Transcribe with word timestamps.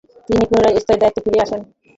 তিনি 0.27 0.43
পুনরায় 0.49 0.75
স্বীয় 0.77 0.97
দায়িত্বে 1.01 1.21
ফিরে 1.25 1.39
আসেন। 1.45 1.61